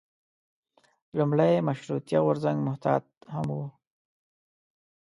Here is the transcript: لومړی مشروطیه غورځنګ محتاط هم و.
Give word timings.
لومړی 1.17 1.53
مشروطیه 1.67 2.19
غورځنګ 2.25 2.57
محتاط 2.67 3.03
هم 3.33 3.47
و. 3.57 3.61